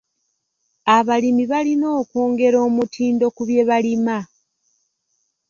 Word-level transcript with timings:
Abalimi 0.97 1.43
balina 1.51 1.87
okwongera 2.01 2.57
omutindo 2.67 3.25
ku 3.35 3.41
bye 3.47 3.63
balima. 3.69 4.17